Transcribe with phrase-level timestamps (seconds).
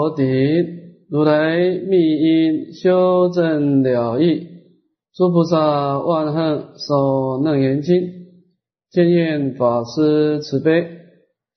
[0.00, 0.24] 佛顶，
[1.10, 4.46] 如来密因修正了义，
[5.12, 7.94] 诸菩萨万恨受楞严经，
[8.90, 10.86] 见愿法师慈悲，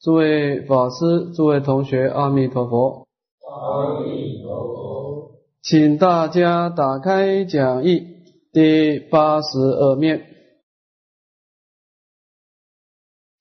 [0.01, 3.07] 诸位法师、诸位同学，阿弥陀佛。
[3.49, 5.31] 阿弥陀佛，
[5.61, 8.03] 请大家打开讲义
[8.51, 10.21] 第八十二面，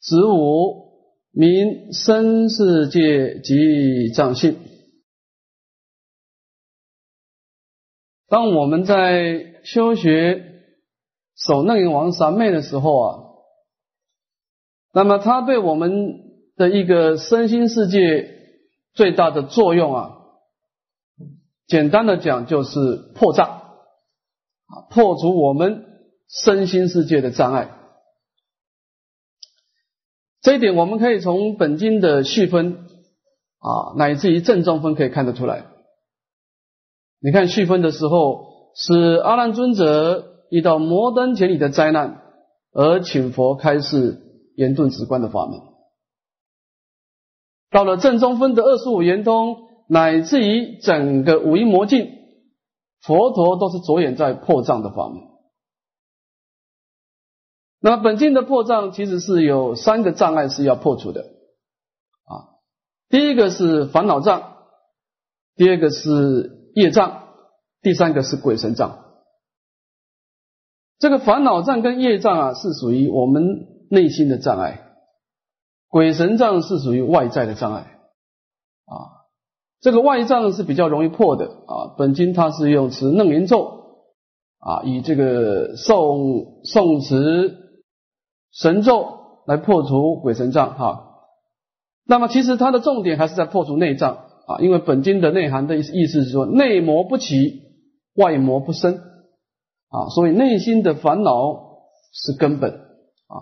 [0.00, 0.92] 子午。
[1.34, 4.54] 名生世界及藏性。
[8.32, 10.64] 当我们在修学
[11.36, 13.18] 守楞严王三昧的时候啊，
[14.94, 16.14] 那么它对我们
[16.56, 18.26] 的一个身心世界
[18.94, 20.16] 最大的作用啊，
[21.66, 25.84] 简单的讲就是破障啊，破除我们
[26.26, 27.70] 身心世界的障碍。
[30.40, 32.86] 这一点我们可以从本经的序分
[33.58, 35.66] 啊，乃至于正中分可以看得出来。
[37.24, 42.20] 你看序分的时候，是阿难尊者遇到摩登前里的灾难，
[42.72, 44.20] 而请佛开示
[44.56, 45.60] 严顿直观的法门。
[47.70, 52.10] 到了正中分的二十五圆通，乃至于整个五阴魔境，
[53.00, 55.22] 佛陀都是着眼在破障的法门。
[57.80, 62.58] 那么本经的破障其实是有三个障碍是要破除的啊，
[63.08, 64.56] 第一个是烦恼障，
[65.54, 67.28] 第二个是业障，
[67.80, 68.98] 第三个是鬼神障。
[70.98, 74.82] 这个烦恼障跟业障啊是属于我们内心的障碍，
[75.88, 79.26] 鬼神障是属于外在的障碍啊。
[79.80, 81.94] 这个外障是比较容易破的啊。
[81.98, 84.06] 本经它是用持楞严咒
[84.58, 87.60] 啊，以这个诵诵持。
[88.54, 91.14] 神咒来破除鬼神障哈，
[92.04, 97.62] 那么其实它的重点还是在破除内障啊，因为本经的内涵的意意思是说内魔不起，
[98.14, 98.94] 外魔不生
[99.88, 101.32] 啊，所以内心的烦恼
[102.12, 103.34] 是根本啊。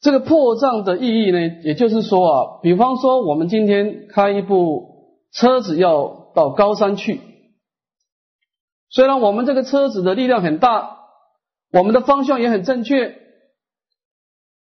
[0.00, 7.20] 这个破障的意义呢，也就是说啊，比方说我们今天开一部车子要到高山去，
[8.90, 10.92] 虽然我们这个车子的力量很大。
[11.76, 13.16] 我们的方向也很正确，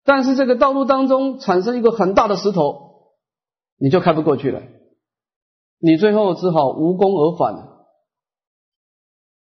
[0.05, 2.88] 但是这个道路当中产生一个很大的石头，
[3.79, 4.61] 你就开不过去了，
[5.79, 7.55] 你最后只好无功而返。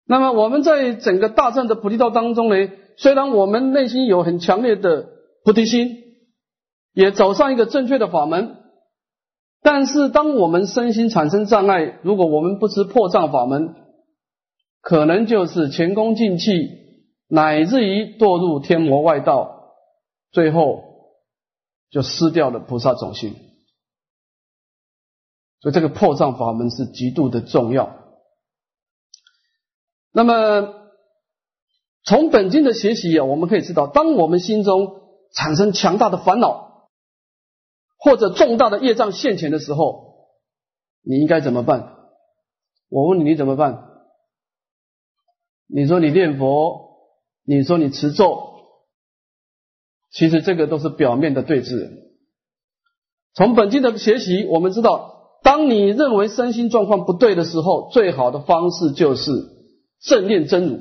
[0.07, 5.09] 那么我们在整个大战的菩提道当中呢，虽然我们内心有很强烈的
[5.45, 5.97] 菩提心，
[6.93, 8.57] 也走上一个正确的法门，
[9.63, 13.75] 但是当我们身心产生障碍，如果我们不知破障法门，
[14.81, 16.81] 可能就是前功尽弃。
[17.29, 19.73] 乃至于堕入天魔外道，
[20.33, 20.83] 最后
[21.91, 23.35] 就失掉了菩萨种性。
[25.63, 27.97] 所以这个破障法门是极度的重要。
[30.13, 30.75] 那么
[32.05, 35.01] 从本经的学习啊，我们可以知道，当我们心中
[35.33, 36.91] 产生强大的烦恼
[37.97, 40.29] 或者重大的业障现前的时候，
[41.03, 41.97] 你应该怎么办？
[42.91, 43.89] 我问你，你怎么办？
[45.67, 46.93] 你说你念佛。
[47.45, 48.53] 你说你持咒，
[50.13, 51.91] 其实这个都是表面的对峙。
[53.35, 55.22] 从本经的学习，我们知道，
[55.53, 59.31] 当你认为身心状况不对的时候，最好的方式就是
[60.01, 60.79] 正念真如。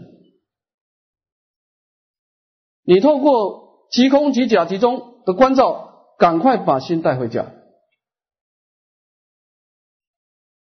[2.85, 7.51] 你透过即空即假即中的关照，赶快把心带回家。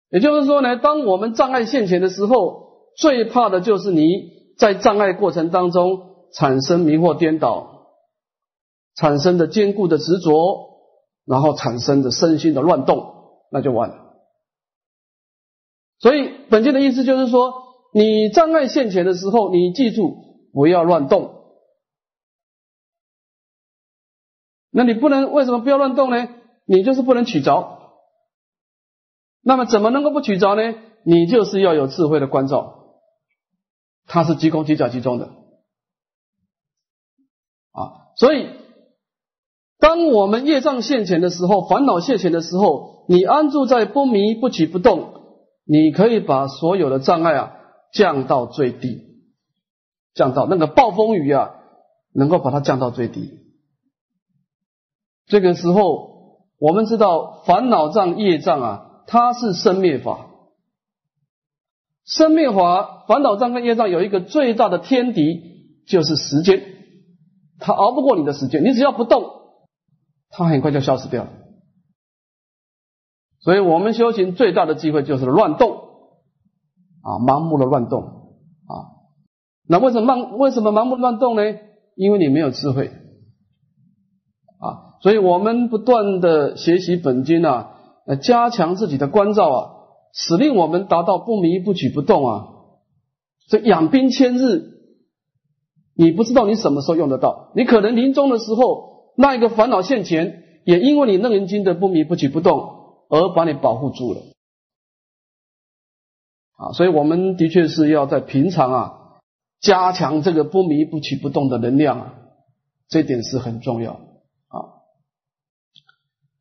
[0.10, 4.36] 也就是说呢，当我们障碍现前的时候，最怕的就是你。
[4.58, 7.88] 在障碍过程当中产生迷惑颠倒，
[8.96, 10.32] 产生的坚固的执着，
[11.26, 13.15] 然后产生的身心的乱动，
[13.56, 14.18] 那就完了。
[16.00, 17.54] 所以本经的意思就是说，
[17.94, 21.54] 你障碍现前的时候，你记住不要乱动。
[24.72, 26.28] 那你不能为什么不要乱动呢？
[26.66, 27.80] 你就是不能取着。
[29.42, 30.78] 那么怎么能够不取着呢？
[31.06, 32.98] 你就是要有智慧的关照。
[34.06, 35.28] 它是即空即假即中的
[37.72, 38.50] 啊，所以
[39.78, 45.14] 当我们业障现前的时候，烦恼现前的时候，你安住在不迷不起不动，
[45.66, 47.56] 你可以把所有的障碍啊
[47.92, 49.02] 降到最低，
[50.14, 51.56] 降到那个暴风雨啊，
[52.14, 53.40] 能够把它降到最低。
[55.28, 60.28] 这个时候，我们知道烦恼障、业障啊，它是生灭法。
[62.06, 65.42] 生灭法、烦恼障跟业障有一个最大的天敌，
[65.88, 66.62] 就是时间。
[67.58, 69.24] 它熬不过你的时间，你只要不动，
[70.30, 71.30] 它很快就消失掉了。
[73.46, 75.78] 所以我们修行最大的机会就是乱动
[77.04, 78.74] 啊，盲目的乱动啊。
[79.68, 81.44] 那为什么盲为什么盲目乱动呢？
[81.96, 82.88] 因为你没有智慧
[84.60, 84.98] 啊。
[85.02, 87.74] 所以我们不断的学习本经啊，
[88.24, 89.70] 加强自己的关照啊，
[90.12, 92.48] 使令我们达到不迷不举不动啊。
[93.48, 94.72] 这养兵千日，
[95.96, 97.52] 你不知道你什么时候用得到？
[97.56, 102.75] 你可能临终的时候，那一个烦恼现前，也因为你楞严经的不迷不举不动。
[103.16, 104.20] 而把你保护住了
[106.58, 108.94] 啊，所以我们的确是要在平常啊
[109.62, 112.14] 加强这个不迷不起不动的能量啊，
[112.90, 113.94] 这点是很重要
[114.48, 114.84] 啊。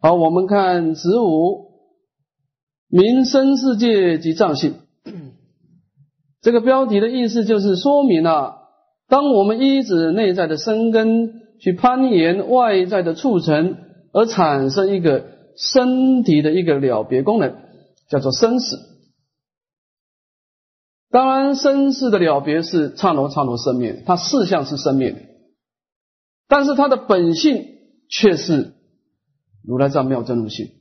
[0.01, 1.71] 好，我们看子午
[2.89, 4.75] 民生世界及藏性
[6.43, 8.57] 这个标题的意思就是说明啊，
[9.07, 13.77] 当我们依止内在的生根去攀岩外在的促成，
[14.13, 15.33] 而产生一个。
[15.57, 17.57] 身体的一个了别功能
[18.09, 18.77] 叫做生死。
[21.11, 25.15] 当然，生死的了别是刹那刹那生灭，它四相是生灭，
[26.49, 27.65] 但是它的本性
[28.11, 28.75] 却是
[29.63, 30.73] 如来藏妙真如性，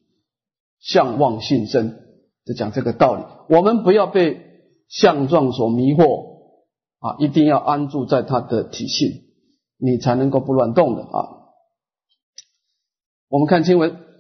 [0.80, 2.00] 相望性真，
[2.46, 3.24] 就讲这个道理。
[3.48, 4.40] 我们不要被
[4.90, 6.50] 相状所迷惑
[6.98, 9.10] 啊，一定要安住在它的体性，
[9.78, 11.30] 你才能够不乱动的啊。
[13.30, 14.13] 我们看经文。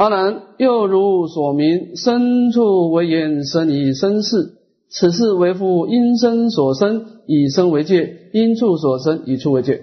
[0.00, 4.54] 阿难，又如所明，身处为言，生以身世，
[4.88, 9.82] 此事为复因身所生，以身为界；因处所生，以处为界。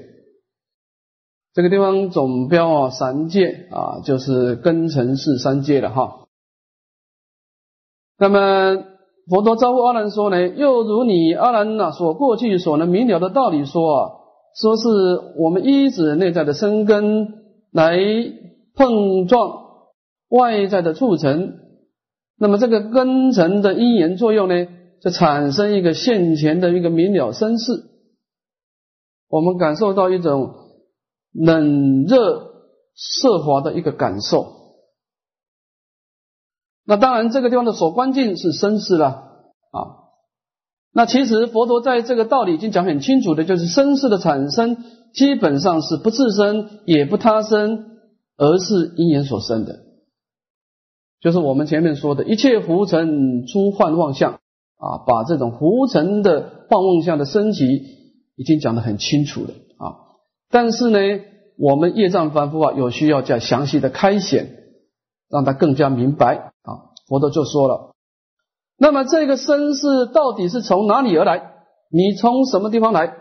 [1.53, 6.25] 这个地方总标啊，三界啊，就是根尘世三界了哈。
[8.17, 8.85] 那么
[9.29, 14.11] 佛陀招呼阿难说呢，又如你阿难呐所过去所能明了的道理说啊，
[14.55, 14.87] 说是
[15.37, 17.35] 我们依止内在的生根
[17.71, 17.99] 来
[18.73, 19.66] 碰撞。
[20.29, 21.53] 外在的促成，
[22.37, 24.67] 那么这个根尘的因缘作用呢，
[25.01, 27.85] 就产生一个现前的一个明了身世，
[29.29, 30.53] 我们感受到一种
[31.31, 32.51] 冷热
[32.95, 34.55] 色华的一个感受。
[36.85, 40.07] 那当然，这个地方的所关键是身世了啊。
[40.93, 44.77] 那其实佛陀在这个道理已经讲很清楚的，就是身世的产生
[45.13, 47.97] 基本上是不自生也不他生，
[48.37, 49.86] 而是因缘所生的。
[51.19, 54.33] 就是我们前面说的一切浮尘出幻妄相
[54.77, 57.65] 啊，把这种浮尘的幻妄相的升级
[58.35, 59.97] 已经讲得很清楚了啊。
[60.49, 60.99] 但是呢，
[61.57, 64.47] 我们业障凡夫啊，有需要再详细的开显，
[65.29, 66.93] 让他更加明白啊。
[67.07, 67.95] 佛陀就说了，
[68.77, 71.53] 那么这个身是到底是从哪里而来？
[71.89, 73.15] 你从什么地方来？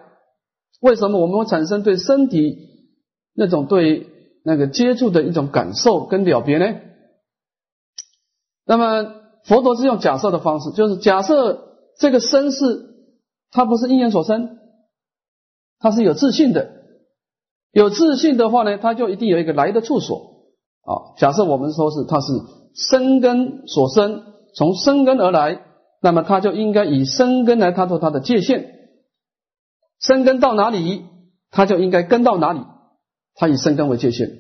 [0.83, 2.59] 为什么我们会产生对身体
[3.35, 4.07] 那种对
[4.45, 6.67] 那个接触的一种感受跟了别呢？
[8.67, 9.15] 那么
[9.45, 12.97] 佛陀是用假设的方式，就是假设这个身是
[13.53, 14.59] 它不是因缘所生，
[15.79, 16.73] 它是有自信的。
[17.71, 20.47] 有自信的话呢，它就一定有一个来的处所
[20.83, 21.15] 啊。
[21.19, 22.33] 假设我们说是它是
[22.75, 24.25] 生根所生，
[24.55, 25.63] 从生根而来，
[26.03, 28.73] 那么它就应该以生根来踏做它的界限。
[30.01, 31.05] 生根到哪里，
[31.51, 32.61] 它就应该根到哪里，
[33.35, 34.39] 它以生根为界限，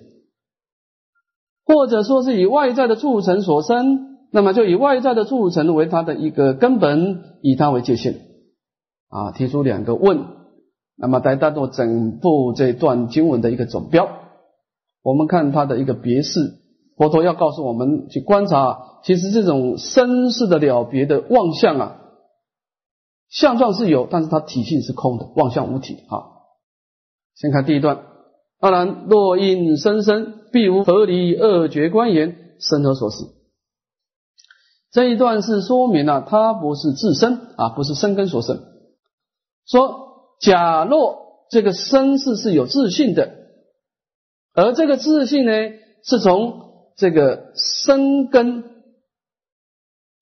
[1.65, 4.16] 或者说是以外在的促成所生。
[4.33, 8.15] 那么就以外在的促成为它的一个根本，以它为界限
[9.09, 10.25] 啊，提出两个问，
[10.97, 14.09] 那么来当做整部这段经文的一个总标。
[15.03, 16.41] 我们看它的一个别示，
[16.97, 21.97] 佛陀要告诉我们去观察，其实这种生世的了别的妄相啊，
[23.29, 26.35] 相状是有，但是它体性是空的，妄相无体啊。
[27.37, 28.03] 先看第一段，
[28.59, 33.36] 当然若因生生，必无合离二绝观言，生何所思？
[34.97, 38.65] 这一段是说明了，它不是自身啊，不是生根所生。
[39.67, 43.31] 说，假若这个生是是有自信的，
[44.55, 45.53] 而这个自信呢，
[46.03, 48.65] 是从这个生根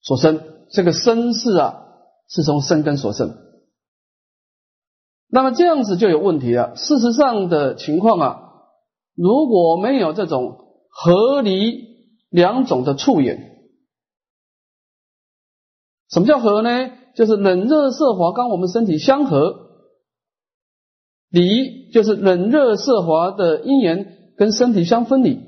[0.03, 1.85] 所生，这个生是啊，
[2.29, 3.33] 是从生根所生。
[5.31, 6.75] 那么这样子就有问题了。
[6.75, 8.43] 事实上的情况啊，
[9.15, 10.59] 如果没有这种
[10.91, 11.79] 合离
[12.29, 13.54] 两种的触眼。
[16.15, 16.93] 什么叫和呢？
[17.17, 19.63] 就是冷热色华，跟我们身体相合。
[21.29, 25.41] 离就是冷热色华的因缘跟身体相分离。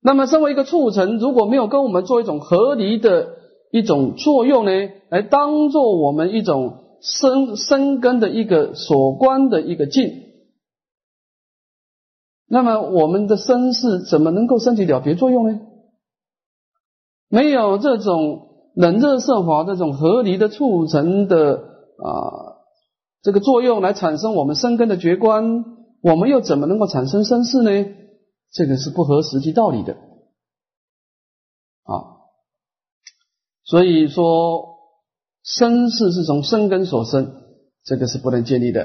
[0.00, 3.36] 那么，身为一个促成，如果没有跟我们做一种合离的
[3.70, 4.70] 一种作用呢，
[5.10, 10.10] 来当做我们一种生生根的一个所观的一个境，
[12.46, 15.60] 那么我们的身世怎么能够升起了别作用呢？
[17.28, 18.47] 没有这种
[18.78, 22.62] 冷热色法这种合离的促成的啊
[23.22, 25.64] 这个作用来产生我们生根的觉观，
[26.00, 27.70] 我们又怎么能够产生生世呢？
[28.52, 29.94] 这个是不合实际道理的
[31.82, 32.22] 啊。
[33.64, 34.78] 所以说，
[35.42, 37.32] 生世是从生根所生，
[37.82, 38.84] 这个是不能建立的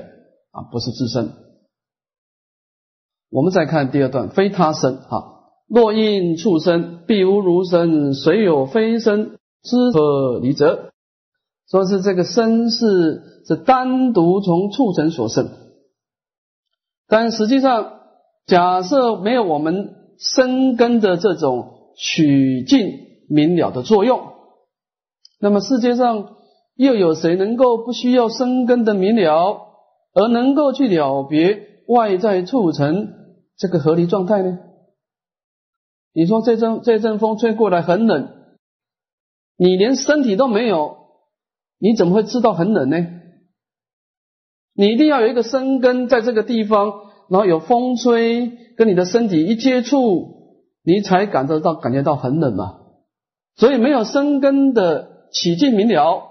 [0.50, 1.34] 啊，不是自身。
[3.30, 5.34] 我们再看第二段，非他生啊。
[5.68, 10.91] 若因畜生，必无如生；谁有非生，知和离则？
[11.70, 15.50] 说是这个生是是单独从畜生所生，
[17.08, 18.01] 但实际上，
[18.46, 22.91] 假设没有我们生根的这种取境
[23.29, 24.34] 明了的作用，
[25.39, 26.36] 那么世界上
[26.75, 29.62] 又有谁能够不需要生根的明了，
[30.13, 33.13] 而能够去了别外在促成
[33.58, 34.60] 这个合离状态呢？
[36.13, 38.29] 你说这阵这阵风吹过来很冷，
[39.58, 40.98] 你连身体都没有，
[41.80, 42.98] 你怎么会知道很冷呢？
[44.76, 46.94] 你一定要有一个生根在这个地方，
[47.30, 52.80] 然后有风吹跟你的身体一接触，你才感得到感觉到很冷嘛。
[53.56, 56.24] 所以没有生根的起劲明了，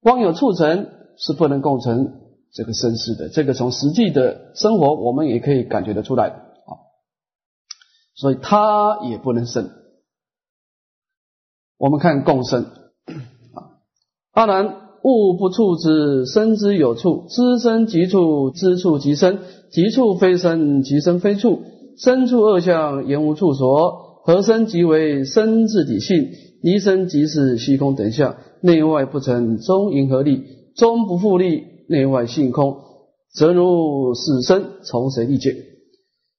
[0.00, 2.22] 光有促成是不能构成
[2.54, 3.28] 这个身世的。
[3.28, 6.72] 这个从实际的生活我们也可以感觉得出来啊。
[8.14, 9.70] 所以他也不能生。
[11.82, 12.62] 我们看共生。
[12.62, 13.82] 啊，
[14.30, 14.66] 阿难，
[15.02, 19.40] 物不处之，生之有处，知生即处，知处即生，
[19.72, 21.58] 即处非生，即生非处，
[21.98, 26.28] 生处二相，言无处所，何生即为生自体性，
[26.62, 30.44] 离生即是虚空等相，内外不成，中因合力，
[30.76, 32.76] 中不复力，内外性空，
[33.34, 35.56] 则如是生，从谁立界？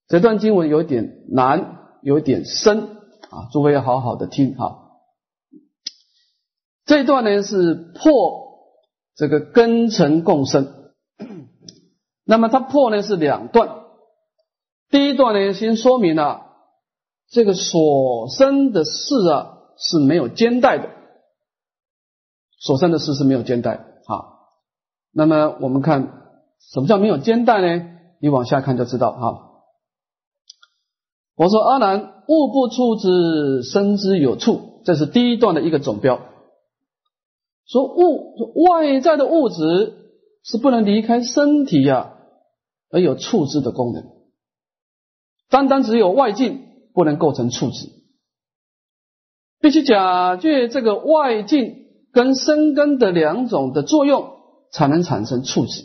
[0.08, 2.78] 这段经文有点难，有点深。
[2.80, 4.83] 啊，诸位要好好的听哈。
[6.86, 8.44] 这一段呢是破
[9.16, 10.92] 这个根尘共生，
[12.26, 13.84] 那么它破呢是两段。
[14.90, 16.42] 第一段呢先说明了
[17.30, 20.90] 这个所生的事啊是没有肩带的，
[22.60, 24.26] 所生的事是没有肩带啊。
[25.12, 26.22] 那么我们看
[26.72, 27.90] 什么叫没有肩带呢？
[28.20, 29.50] 你往下看就知道哈。
[31.36, 36.20] 我说阿难，物不出之，生之有处，这是第一段的一个总标。
[37.66, 39.94] 说物外在的物质
[40.44, 42.14] 是不能离开身体呀，
[42.90, 44.04] 而有触之的功能。
[45.50, 46.62] 单单只有外境
[46.94, 47.88] 不能构成触之，
[49.60, 54.34] 必须假借这个外境跟生根的两种的作用，
[54.72, 55.84] 才能产生触之。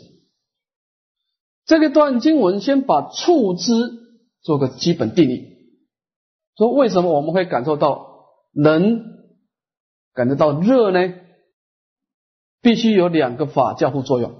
[1.65, 3.99] 这个段经文先把触之。
[4.41, 5.49] 做个基本定义，
[6.55, 9.03] 说为什么我们会感受到冷，
[10.13, 11.13] 感觉到热呢？
[12.61, 14.33] 必须有两个法交互作用，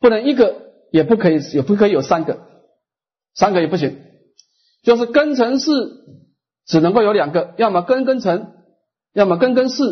[0.00, 0.54] 不能一个，
[0.90, 2.40] 也不可以，也不可以有三个，
[3.34, 3.98] 三个也不行。
[4.82, 5.70] 就是根尘是
[6.66, 8.52] 只能够有两个，要么根根尘，
[9.14, 9.82] 要么根根是，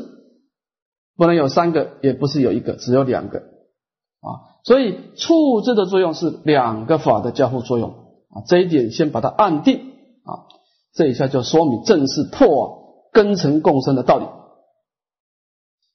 [1.17, 4.61] 不能有三个，也不是有一个，只有两个啊。
[4.65, 7.91] 所以处置的作用是两个法的交互作用。
[8.31, 9.79] 啊，这一点先把它按定
[10.25, 10.49] 啊，
[10.95, 14.25] 这一下就说明正是破根尘共生的道理。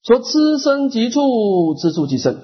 [0.08, 2.42] 说知生即处，知处即生。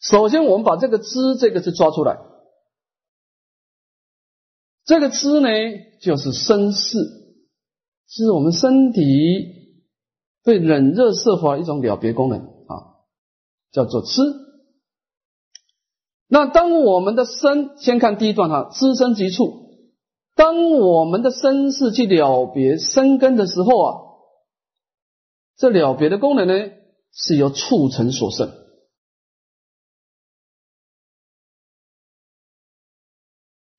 [0.00, 2.20] 首先，我们把这个“知”这个字抓出来。
[4.84, 5.48] 这个“知”呢，
[6.00, 6.98] 就是生事，
[8.06, 9.00] 是我们身体
[10.44, 13.02] 对冷热色法一种了别功能啊，
[13.72, 14.22] 叫做知。
[16.28, 19.62] 那当我们的身，先看第一段哈，知身即处。
[20.36, 23.98] 当我们的身世去了别生根的时候啊，
[25.62, 26.72] 这了别的功能呢，
[27.12, 28.52] 是由促成所生。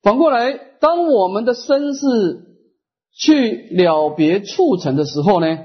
[0.01, 2.07] 反过来，当我们的身是
[3.11, 5.57] 去了别促成的时候呢，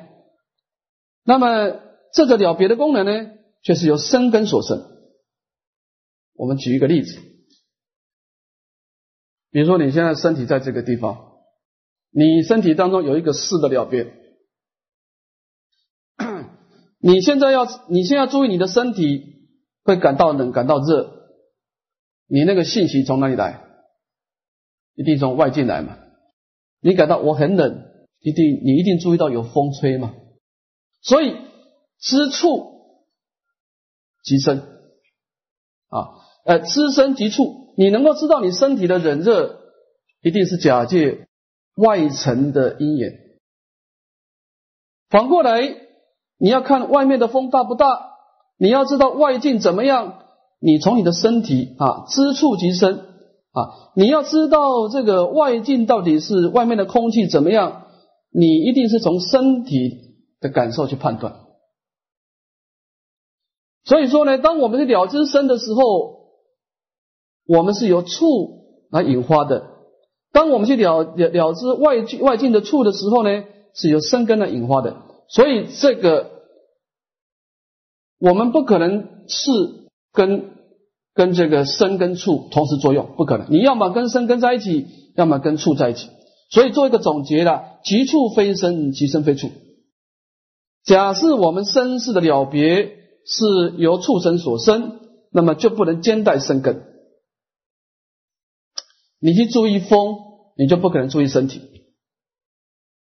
[1.22, 1.80] 那么
[2.12, 3.30] 这个了别的功能呢，
[3.62, 4.84] 却是由生根所生。
[6.34, 7.16] 我们举一个例子，
[9.52, 11.44] 比如说你现在身体在这个地方，
[12.10, 14.27] 你身体当中有一个四的了别，
[16.99, 19.49] 你现在要你现在注意你的身体
[19.85, 21.28] 会感到冷感到热，
[22.26, 23.64] 你那个信息从哪里来？
[24.95, 25.97] 一定从外界来嘛？
[26.81, 27.85] 你感到我很冷，
[28.21, 30.14] 一定你一定注意到有风吹嘛？
[31.00, 31.37] 所以
[32.00, 32.99] 知处
[34.25, 34.59] 即生
[35.88, 36.26] 啊。
[36.45, 39.61] 呃，知身即处，你能够知道你身体的冷热，
[40.23, 41.28] 一定是假借
[41.76, 43.12] 外层的因缘。
[45.11, 45.61] 反过来，
[46.38, 47.87] 你要看外面的风大不大，
[48.59, 50.21] 你要知道外境怎么样，
[50.61, 57.87] 你从你的身体啊，知处即身啊，你要知道这个外境到底是外面的空气怎么样，
[58.30, 61.35] 你一定是从身体的感受去判断。
[63.85, 65.83] 所以说呢，当我们去了知身的时候，
[67.47, 69.62] 我们是由触来引发的；
[70.30, 75.07] 当我们去了了了知外境外境的触的时候呢，是由生根来引发的。
[75.28, 76.42] 所以这个
[78.18, 79.50] 我们不可能是
[80.12, 80.50] 跟
[81.14, 83.50] 跟这个生跟触同时作用，不可能。
[83.50, 86.08] 你要么跟生根在一起，要么跟触在一起。
[86.50, 89.50] 所以做一个总结了：即处非生，即生非触。
[90.85, 92.97] 假设我们身世的了别。
[93.30, 96.82] 是由畜生所生，那么就不能兼带生根。
[99.20, 100.16] 你去注意风，
[100.56, 101.61] 你就不可能注意身体；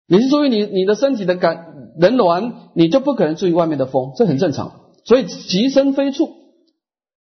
[0.08, 1.67] 你去注意你你的身体的感
[2.00, 4.92] 人暖，你就不可能注意外面的风，这很正常。
[5.04, 6.26] 所以即生非处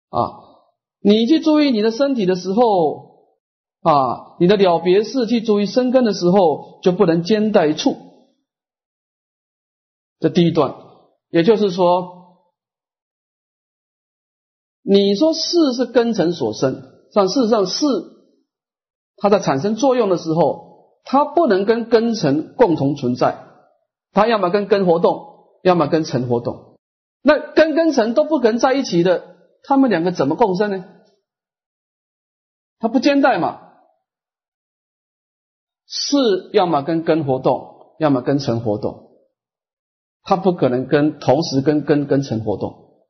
[0.09, 0.19] 啊，
[1.01, 3.25] 你去注意你的身体的时候
[3.81, 7.95] 啊，你的了别事去注意生根的时候，就不能兼带处。
[10.19, 10.75] 这第一段，
[11.29, 12.17] 也就是说。
[14.81, 16.81] 你说事是根尘所生，
[17.13, 17.85] 但事实上事
[19.17, 23.37] 它在产生作用的时候，它不能跟根尘共同存在，
[24.11, 26.77] 它要么跟根活动，要么跟尘活动。
[27.21, 30.85] 那根跟尘都不可能在一起的，他们两个怎么共生呢？
[32.79, 33.61] 它不兼带嘛？
[35.85, 36.17] 是
[36.53, 39.09] 要么跟根活动，要么跟尘活动，
[40.23, 43.05] 它不可能跟同时跟根跟尘活动。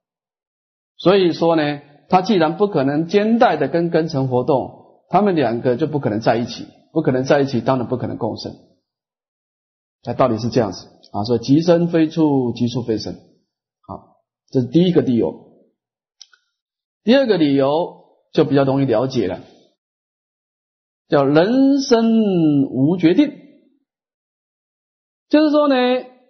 [0.98, 8.54] 所以说呢，它既然不可能兼带的跟根尘活动，它们两个就不可能在一起，不可能在一起，当然不可能共生。
[10.04, 13.16] 那道理是这样子啊，说即生非处，即处非生。
[13.88, 14.18] 好，
[14.50, 15.48] 这是第一个理由。
[17.04, 19.42] 第二个理由就比较容易了解了，
[21.08, 23.32] 叫人生无决定，
[25.30, 25.76] 就是说呢，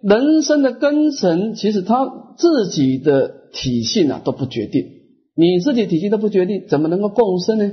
[0.02, 3.40] 人生的根神其实他自己的。
[3.52, 4.86] 体性啊都不决定，
[5.34, 7.64] 你自己体性都不决定，怎么能够共生呢？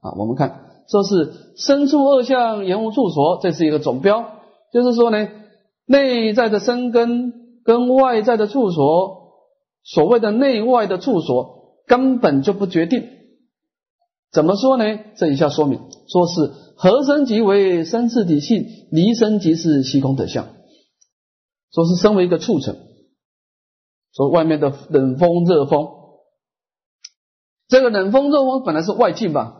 [0.00, 4.30] 啊，我们看说是生处二相，言无处所，这是一个总标，
[4.72, 5.28] 就是说呢，
[5.86, 7.32] 内在的生根
[7.64, 9.32] 跟外在的处所，
[9.82, 13.08] 所谓的内外的处所根本就不决定。
[14.32, 14.84] 怎么说呢？
[15.16, 20.48] 这一下说明，说是合生即为生次体性，离生即是虚空的相，
[21.72, 22.76] 说是身为一个畜生。
[24.12, 25.88] 说外面的冷风热风，
[27.68, 29.56] 这个冷风热风本来是外境吧，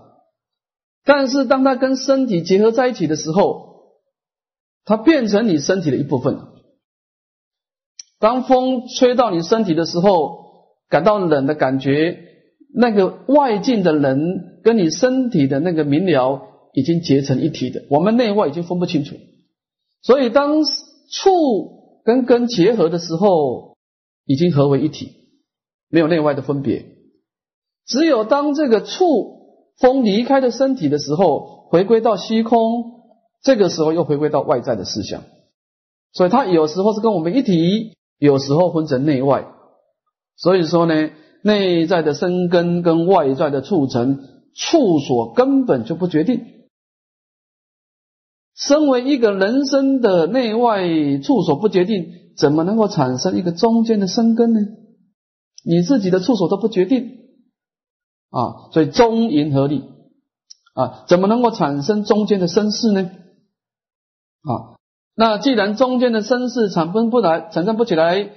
[1.04, 3.65] 但是当它跟身体结合在一起的时候，
[4.86, 6.38] 它变成你身体的一部分。
[8.18, 10.38] 当风吹到你身体的时候，
[10.88, 12.18] 感到冷的感觉，
[12.74, 14.18] 那个外境的冷
[14.64, 16.40] 跟你身体的那个明了
[16.72, 19.16] 已经结成一体的，我们内外已经分不清楚。
[20.00, 23.76] 所以当触跟根结合的时候。
[24.28, 25.12] 已经合为一体，
[25.88, 26.84] 没有内外的分别。
[27.86, 32.95] 只有当这个触风离开的身体的时候，回归到虚空，
[33.46, 35.22] 这个时候又回归到外在的思想。
[36.12, 39.46] 所以它有时候是跟我们一体，有时候分成内外。
[40.36, 41.10] 所以说呢，
[41.42, 44.18] 内在的生根跟外在的促成
[44.52, 46.44] 处所根本就不决定。
[48.56, 50.82] 身为一个人生的内外
[51.22, 52.26] 处所不决定。
[52.36, 54.60] 怎么能够产生一个中间的生根呢？
[55.64, 57.12] 你自己的处所都不决定
[58.28, 59.84] 啊，所以中银合力
[60.74, 63.10] 啊，怎么能够产生中间的生事呢？
[64.46, 64.78] 啊，
[65.14, 68.30] 那既然中间的生事产生不来，产生不起来，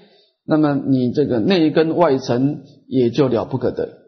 [0.45, 3.99] 那么你这个内根外层也就了不可得。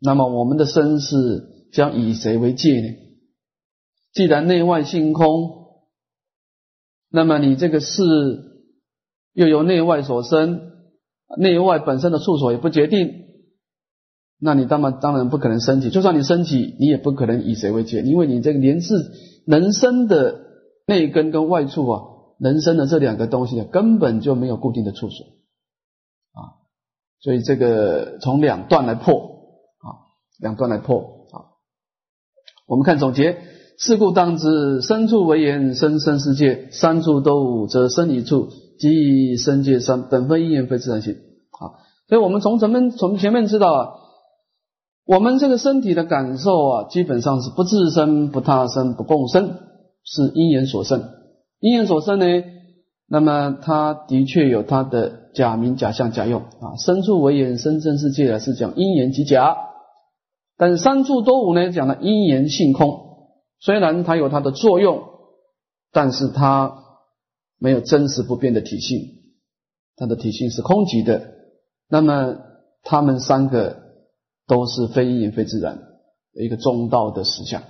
[0.00, 2.88] 那么我们的身世将以谁为界呢？
[4.12, 5.50] 既然内外性空，
[7.10, 8.50] 那么你这个事。
[9.36, 10.70] 又由内外所生，
[11.36, 13.10] 内外本身的处所也不决定，
[14.38, 15.90] 那你当然当然不可能升起。
[15.90, 18.94] 就算你升起，你也不可能以谁为界，因为你这个连是
[19.44, 20.43] 人生的
[20.86, 22.02] 内根跟外处啊，
[22.38, 25.26] 人生的这两个东西啊，根本就没有固定的处所
[26.32, 26.60] 啊。
[27.20, 29.86] 所以这个从两段来破啊，
[30.40, 30.98] 两段来破
[31.32, 31.56] 啊。
[32.66, 33.38] 我们看总结：
[33.78, 38.48] 事故当知，身处为言，生生世界，三处都则生一处。
[38.76, 43.88] 即生界三本分因缘非自然性啊，所以我们从前面从前面知道啊，
[45.06, 49.60] 我们这个身体的感受啊，基本上是不自生、不他生、不共生，
[50.04, 51.10] 是因缘所生。
[51.60, 52.26] 因缘所生呢，
[53.08, 56.76] 那么他的确有他的假名、假相、假用啊。
[56.78, 59.56] 身处为眼，身真世界是讲因缘即假，
[60.56, 63.00] 但是三处多无呢，讲了因缘性空。
[63.60, 65.02] 虽然它有它的作用，
[65.90, 66.84] 但是它
[67.58, 69.00] 没有真实不变的体性，
[69.96, 71.32] 它的体性是空寂的。
[71.88, 72.36] 那么
[72.82, 73.76] 他们三个
[74.46, 75.78] 都是非因缘、非自然
[76.34, 77.62] 的一个中道的实相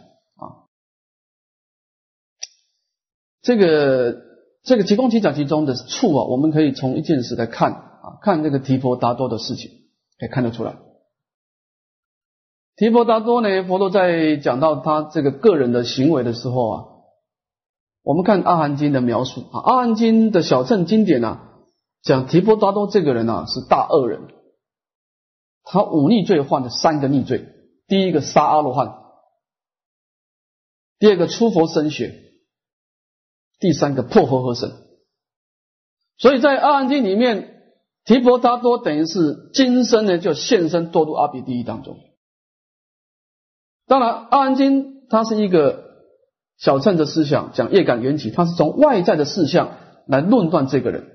[3.44, 4.24] 这个。
[4.66, 9.70] 这个提供提讲集中的处啊，我们可以从一件事来看啊，看这个提婆达多的事情，
[10.18, 10.76] 可以看得出来。
[12.74, 16.84] 提婆达多呢，佛陀在讲到他这个个人的行为的时候啊，
[18.02, 21.58] 我们看阿含经的描述啊，阿含经的小乘经典啊，
[22.02, 24.22] 讲提婆达多这个人啊是大恶人，
[25.62, 27.50] 他五逆罪犯的三个逆罪，
[27.86, 28.94] 第一个杀阿罗汉，
[30.98, 32.22] 第二个出佛身血。
[33.64, 34.72] 第三个破佛合神，
[36.18, 37.62] 所以在阿含经里面，
[38.04, 41.96] 提婆达多等于是今生呢就现身堕入阿鼻地狱当中。
[43.86, 45.82] 当然，阿含经它是一个
[46.58, 51.12] 小乘的思想，讲业感缘起，它是从外在的事项来论断这个人。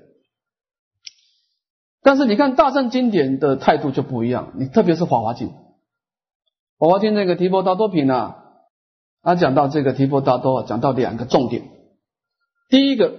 [2.02, 5.50] 但是你看大乘经典的态度就不一样，你特别是法华经，
[6.80, 8.42] 法华经那个提婆达多品啊，
[9.22, 11.78] 他讲到这个提婆达多，讲到两个重点。
[12.70, 13.18] 第一个，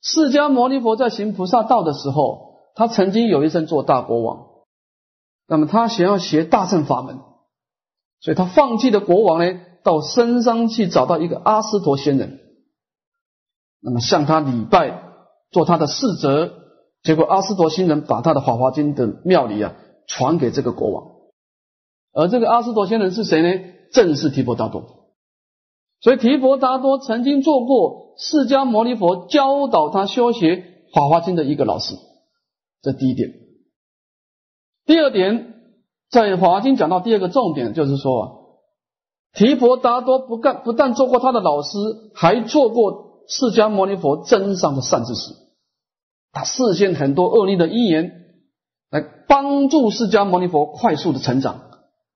[0.00, 4.46] 释迦牟尼佛在行菩萨道的时候，他曾经有一生做大国王，
[5.46, 7.18] 那么他想要学大乘法门，
[8.20, 12.40] 所以他放弃了国王呢，到深山去找到一个阿斯陀仙人，
[13.82, 15.02] 那么向他礼拜，
[15.50, 16.54] 做他的侍者，
[17.02, 21.04] 结果阿斯陀仙人把他的《法华经》的妙理啊传给这个国王，
[22.14, 23.64] 而这个阿斯陀仙人是谁呢？
[23.92, 25.12] 正是提婆达多。
[26.00, 30.56] 所以提婆达多曾经做过释迦牟尼佛教导他修学
[30.92, 31.94] 《法华经》的一个老师，
[32.82, 33.30] 这第一点。
[34.84, 35.54] 第二点，
[36.10, 38.30] 在《法华经》讲到第二个重点，就是说啊，
[39.34, 41.78] 提婆达多不干不但做过他的老师，
[42.12, 45.34] 还做过释迦牟尼佛真上的善知识，
[46.32, 48.10] 他实现很多恶逆的因缘，
[48.90, 51.60] 来帮助释迦牟尼佛快速的成长。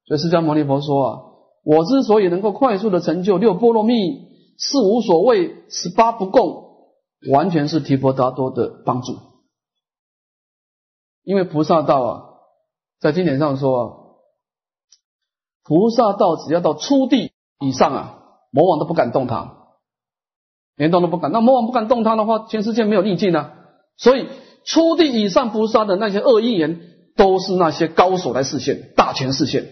[0.07, 1.19] 所以释迦牟尼佛说啊。
[1.65, 3.95] 我之所以能够快速的成就六波罗蜜、
[4.65, 6.77] 四无所谓、十八不共，
[7.33, 9.19] 完全是提婆达多的帮助。
[11.25, 12.23] 因为菩萨道啊，
[13.01, 14.21] 在经典上说，
[15.65, 18.19] 菩萨道只要到初地以上啊，
[18.53, 19.57] 魔王都不敢动他，
[20.77, 21.33] 连动都不敢。
[21.33, 23.55] 那魔王不敢动他的话，全世界没有逆境啊。
[23.97, 24.29] 所以
[24.65, 26.81] 初地以上菩萨的那些恶因缘，
[27.17, 29.67] 都是那些高手来实现，大权实现。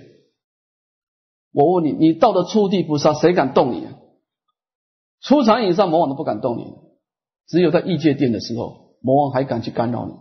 [1.52, 3.86] 我问你，你到了初地菩萨，谁敢动你？
[5.22, 6.64] 初禅以上魔王都不敢动你，
[7.46, 10.14] 只有在异界殿的时候，魔王还敢去干扰你。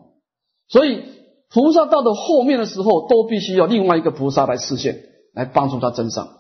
[0.68, 1.04] 所以
[1.50, 6.40] 菩萨到的后面的时候，都必须要另外一个菩萨来实现，来帮助他增上。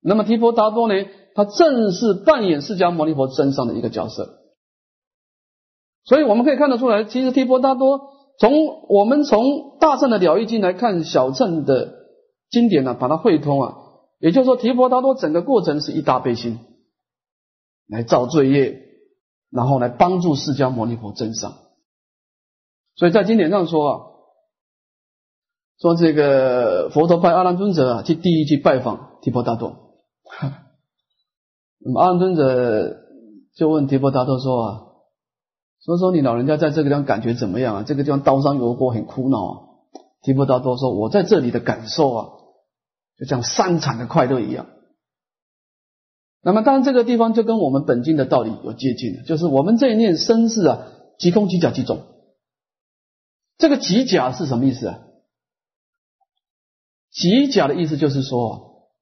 [0.00, 0.94] 那么提婆达多呢？
[1.34, 4.38] 他正是扮演释迦牟尼佛增上的一个角色。
[6.04, 8.00] 所以我们可以看得出来，其实提婆达多
[8.38, 11.94] 从我们从大乘的了义经来看，小乘的。
[12.48, 13.76] 经典呢，把它汇通啊，
[14.20, 16.60] 也就是说，提婆达多整个过程是一大悲心
[17.88, 18.80] 来造罪业，
[19.50, 21.54] 然后来帮助释迦牟尼佛增上。
[22.96, 24.00] 所以在经典上说啊，
[25.78, 29.98] 说这个佛陀派阿难尊者啊去第一去拜访提婆达多，
[31.80, 32.96] 那么阿难尊者
[33.54, 34.82] 就问提婆达多说啊，
[35.84, 37.82] 说说你老人家在这个地方感觉怎么样啊？
[37.82, 39.62] 这个地方刀山油锅很苦恼啊。
[40.22, 42.28] 提婆达多说，我在这里的感受啊。
[43.18, 44.66] 就像三产的快乐一样，
[46.46, 50.86] 那么当然这个地方就跟我们本经的道理有接近了，就是我们这一念生是啊，
[51.18, 52.06] 即空即假即中。
[53.58, 55.00] 这个即假是什么意思啊？
[57.10, 58.92] 即假的意思就是说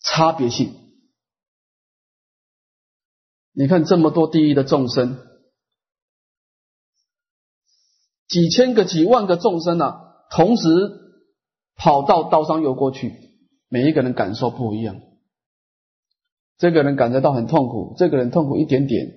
[0.00, 0.74] 差别性。
[3.52, 5.18] 你看这么多地狱的众生，
[8.26, 10.00] 几千个、几万个众生啊，
[10.32, 10.66] 同时
[11.76, 13.14] 跑到刀上游过去。
[13.68, 15.00] 每一个人感受不一样，
[16.58, 19.12] 这个人感觉到很痛苦，这个人痛苦一点点。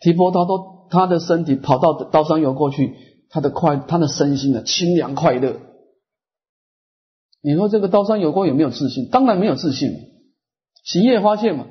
[0.00, 2.94] 提婆达多他的身体跑到刀山游过去，
[3.30, 5.56] 他的快，他的身心呢清凉快乐。
[7.40, 9.08] 你说这个刀山游过有没有自信？
[9.10, 9.90] 当然没有自信，
[10.84, 11.66] 行业发现嘛。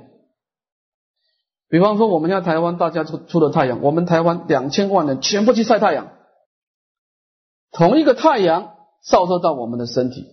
[1.68, 6.12] 比方说我们现在台湾大家出出了太阳，我们台湾两千万人全部去晒太阳，
[7.72, 10.26] 同一个太阳照射到我们的身体。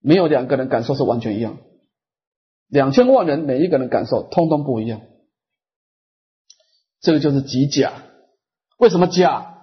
[0.00, 1.58] 没有两个人感受是完全一样，
[2.68, 5.00] 两千万人每一个人感受通通不一样，
[7.00, 7.92] 这个就是极假
[8.78, 9.56] 为什么假？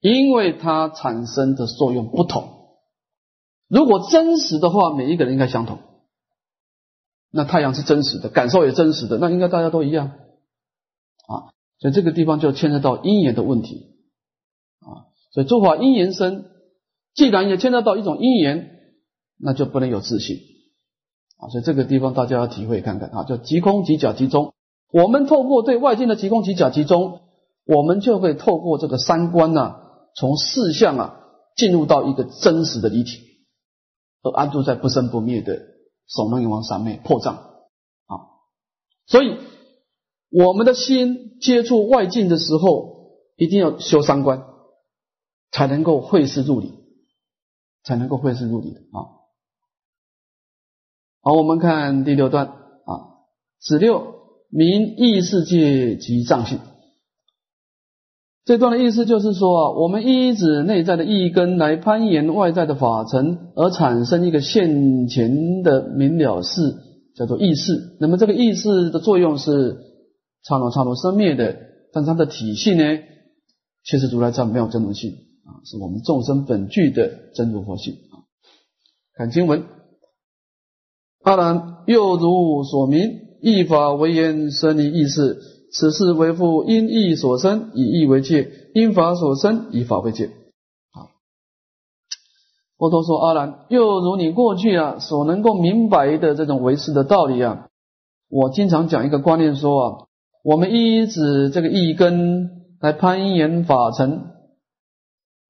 [0.00, 2.78] 因为它产生的作用不同。
[3.68, 5.78] 如果真实的话，每一个人应该相同。
[7.30, 11.52] 那太阳是真实的，感受也真实的，那应该大家都一样啊。
[11.78, 13.98] 所以这个地方就牵涉到因缘的问题
[14.80, 15.12] 啊。
[15.32, 16.46] 所以诸法因缘生，
[17.14, 18.94] 既然也牵涉到一种因缘，
[19.36, 20.38] 那就不能有自信
[21.40, 21.48] 啊。
[21.48, 24.52] 所以这个地方大家要体会看看啊，叫即空即假即中。
[24.92, 27.20] 我们透过对外境的即空即假即中，
[27.66, 29.76] 我们就会透过这个三观呢，
[30.14, 31.20] 从四相啊，
[31.56, 33.18] 进入到一个真实的离体，
[34.22, 35.68] 而安住在不生不灭的。
[36.12, 38.42] 守能永王三昧破障啊，
[39.06, 39.36] 所以
[40.28, 44.42] 我们的心接触外境的时候，一定要修三观，
[45.52, 46.74] 才能够会事入理，
[47.84, 49.19] 才能够会事入理的啊。
[51.22, 52.92] 好，我们看第六段啊，
[53.60, 54.14] 子六
[54.48, 56.58] 名异世界及藏性。
[58.46, 66.58] 这段的意思就是说啊，我们依止内在的意根来攀岩外在的法尘，而产生一个现前的明了事，
[67.14, 67.98] 叫做意识。
[68.00, 69.76] 那么这个意识的作用是
[70.42, 71.54] 刹那刹那生灭的，
[71.92, 72.82] 但它的体系呢，
[73.84, 75.10] 却是如来藏没有真如性
[75.44, 78.24] 啊，是我们众生本具的真如佛性啊。
[79.12, 79.64] 看经文，
[81.22, 85.38] 阿难，又如所明，一法为言生离意识。
[85.72, 90.26] 此事为复因意所生，以意为界；因法所生，以法为界。
[90.26, 91.06] 啊，
[92.76, 97.68] 佛陀说：“阿难，又如你过去啊所能够明白的这种为识的道理啊，
[98.28, 99.98] 我经常讲一个观念说啊，
[100.42, 104.22] 我们依止这个意根来攀岩法尘，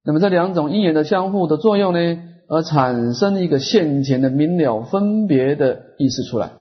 [0.03, 1.99] 那么这两种因缘的相互的作用呢，
[2.51, 6.51] 而产生一个现前的明了分别的意识出来。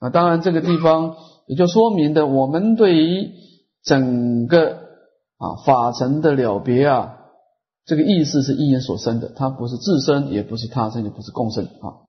[0.00, 1.16] 啊，当然这个地方。”
[1.48, 3.32] 也就说明的，我们对于
[3.82, 4.78] 整个
[5.36, 7.18] 啊法尘的了别啊，
[7.84, 12.06] 这个意思是因缘所生的，它不是自身，也不是他生，也不是共生啊。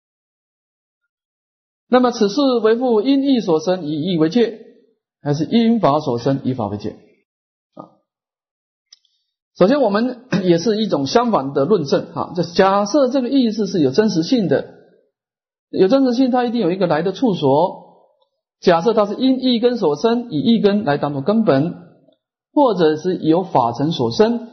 [1.90, 4.60] 那么此事为复因意所生，以意为界，
[5.20, 7.03] 还是因法所生，以法为界啊？
[9.58, 14.66] 首先，我们 也是一种相反的论证哈，就假设这个意思是有真实性的，
[15.70, 17.84] 有真实性，它一定有一个来的处所。
[18.60, 21.76] 假设它是因一根所生，以一根来当做根本，
[22.54, 24.48] 或者是由法尘所生，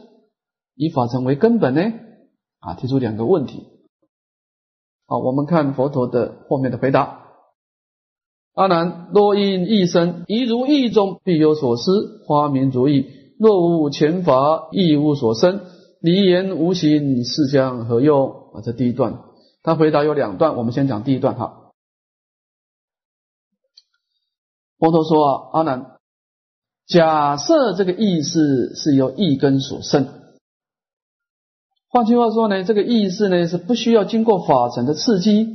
[0.75, 1.81] 以法尘为根本呢？
[2.59, 3.63] 啊，提出两个问题。
[5.07, 7.19] 好，我们看佛陀的后面的回答。
[8.53, 13.05] 阿难，若因一生，一如意中必有所思，花明如意；
[13.41, 15.61] 若无前法，亦无所生，
[15.99, 18.51] 离言无形，是将何用？
[18.53, 19.23] 啊，这第一段，
[19.63, 21.71] 他回答有两段，我们先讲第一段哈。
[24.77, 25.97] 佛陀说啊，阿难，
[26.85, 30.07] 假设这个意识是由意根所生，
[31.89, 35.47] 换句话说呢，这个意识呢是不需要经过法尘的刺激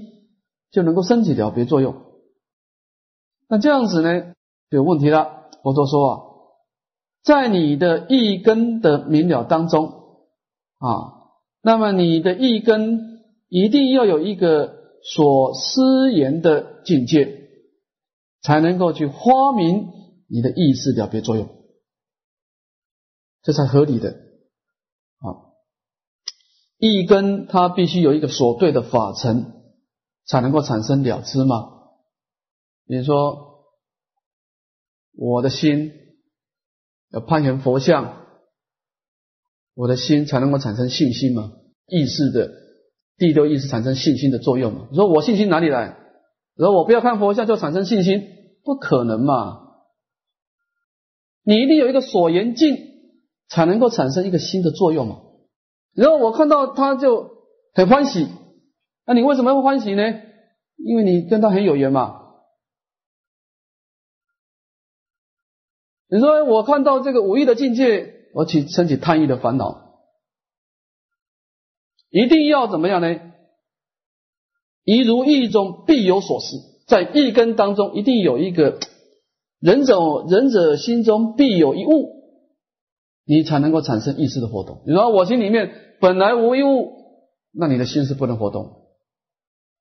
[0.72, 1.94] 就能够升起了别作用。
[3.48, 4.32] 那这样子呢
[4.70, 5.50] 有问题了。
[5.62, 6.25] 佛陀说啊，
[7.26, 9.88] 在你的意根的明了当中
[10.78, 17.42] 啊，那么你的意根一定要有一个所思言的境界。
[18.42, 19.88] 才能够去发明
[20.28, 21.48] 你的意识了别作用，
[23.42, 25.50] 这才合理的啊。
[26.78, 29.52] 意根它必须有一个所对的法尘，
[30.26, 31.72] 才能够产生了知吗？
[32.86, 33.64] 比如说，
[35.16, 35.90] 我的心
[37.16, 38.26] 要攀缘佛像，
[39.74, 41.52] 我的心才能够产生信心嘛？
[41.86, 42.50] 意识的
[43.16, 44.88] 第六意识产生信心的作用嘛？
[44.90, 45.96] 你说我信心哪里来？
[46.56, 48.34] 然后我不要看佛像就产生信心。
[48.64, 49.60] 不可能嘛！
[51.44, 52.76] 你一定有一个所缘境，
[53.48, 55.18] 才能够产生一个新的作用嘛。
[55.94, 57.30] 然后我看到他就
[57.74, 58.26] 很欢喜，
[59.06, 60.02] 那你为什么会欢喜呢？
[60.84, 62.25] 因为你跟他很有缘嘛。
[66.08, 69.94] 你说我看到这个无意的境界，我起升起贪欲的烦恼，
[72.10, 73.20] 一定要怎么样呢？
[74.84, 76.76] 一如意中必有所思。
[76.86, 78.78] 在一根当中，一定有一个
[79.58, 82.22] 仁者，仁者心中必有一物，
[83.24, 84.82] 你才能够产生意识的活动。
[84.86, 86.92] 你说我心里面本来无一物，
[87.52, 88.86] 那你的心是不能活动。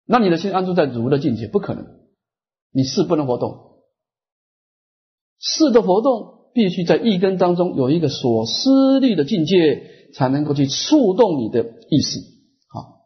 [0.08, 1.86] 那你的心安住在如的境界，不可能。
[2.72, 3.75] 你是不能活动，
[5.40, 12.20] 是的活动必须在一根当中有一个所思虑的境界，才能够去触动你的意识。
[12.70, 13.02] 好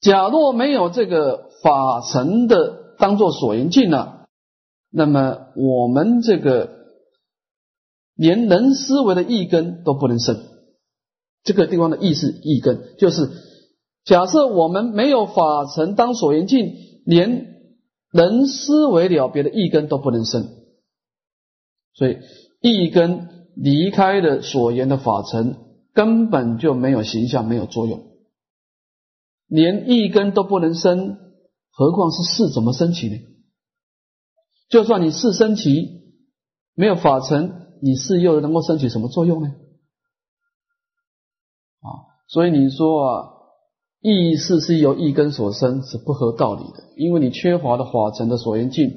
[0.00, 4.24] 假若没有这个法尘的当做所缘境呢，
[4.90, 6.70] 那么我们这个
[8.16, 10.42] 连能思维的意根都不能生。
[11.42, 13.30] 这个地方的意是意根，就是
[14.04, 16.72] 假设我们没有法尘当所缘境，
[17.04, 17.46] 连
[18.12, 20.48] 能思维了别的一根都不能生。
[21.92, 22.18] 所以
[22.60, 25.56] 意根离开了所缘的法尘，
[25.92, 28.06] 根本就没有形象，没有作用。
[29.46, 31.18] 连意根都不能生，
[31.70, 33.16] 何况是事怎么升起呢？
[34.68, 36.14] 就算你事升起，
[36.74, 39.48] 没有法尘，你事又能够升起什么作用呢？
[41.80, 41.88] 啊，
[42.28, 43.28] 所以你说啊，
[44.00, 46.84] 意识是由意根所生，是不合道理的。
[46.96, 48.94] 因为你缺乏了法尘的所缘境，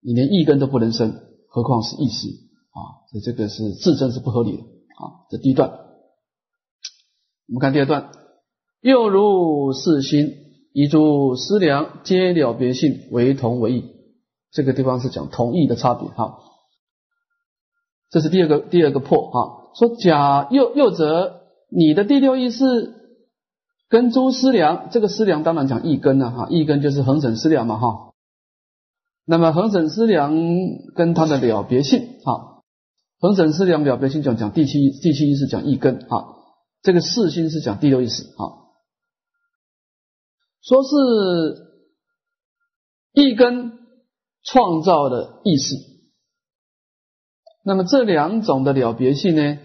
[0.00, 1.14] 你连意根都不能生，
[1.58, 3.02] 何况是意识啊？
[3.12, 5.26] 这这个是自证是不合理的啊。
[5.28, 5.70] 这第一段，
[7.48, 8.12] 我们看第二段。
[8.80, 10.36] 又如是心，
[10.72, 13.84] 以诸思量皆了别性为同为异。
[14.52, 16.38] 这个地方是讲同异的差别哈。
[18.08, 19.72] 这是第二个第二个破哈。
[19.74, 21.40] 说假又又则
[21.76, 22.94] 你的第六意识
[23.88, 28.07] 跟诸思量，这个思量当然讲一根了哈，一根就是恒审思量嘛哈。
[29.30, 30.32] 那么恒审思量
[30.94, 32.64] 跟它的了别性啊，
[33.20, 36.32] 恒审思量了别性讲讲第七第七意识讲一根啊，
[36.80, 38.72] 这个四心是讲第六意识啊。
[40.62, 40.88] 说是
[43.12, 43.72] 一根
[44.44, 45.74] 创造的意识，
[47.64, 49.58] 那么这两种的了别性呢，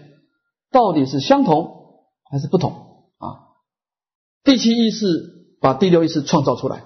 [0.70, 2.72] 到底是相同还是不同
[3.16, 3.56] 啊？
[4.42, 5.06] 第七意识
[5.62, 6.84] 把第六意识创造出来，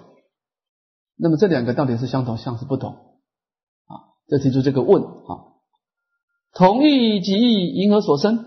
[1.19, 4.15] 那么这两个到底是相同像是不同啊？
[4.29, 5.59] 这提出这个问啊，
[6.55, 8.45] 同意即意，因何所生？